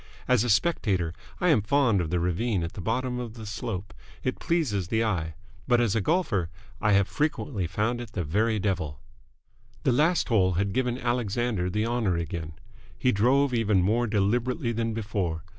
As 0.27 0.43
a 0.43 0.49
spectator, 0.49 1.13
I 1.39 1.49
am 1.49 1.61
fond 1.61 2.01
of 2.01 2.09
the 2.09 2.19
ravine 2.19 2.63
at 2.63 2.73
the 2.73 2.81
bottom 2.81 3.19
of 3.19 3.35
the 3.35 3.45
slope. 3.45 3.93
It 4.23 4.39
pleases 4.39 4.87
the 4.87 5.03
eye. 5.03 5.35
But, 5.67 5.79
as 5.79 5.95
a 5.95 6.01
golfer, 6.01 6.49
I 6.81 6.93
have 6.93 7.07
frequently 7.07 7.67
found 7.67 8.01
it 8.01 8.13
the 8.13 8.23
very 8.23 8.57
devil. 8.57 8.99
The 9.83 9.91
last 9.91 10.29
hole 10.29 10.53
had 10.53 10.73
given 10.73 10.97
Alexander 10.97 11.69
the 11.69 11.85
honour 11.85 12.17
again. 12.17 12.53
He 12.97 13.11
drove 13.11 13.53
even 13.53 13.83
more 13.83 14.07
deliberately 14.07 14.71
than 14.71 14.95
before. 14.95 15.43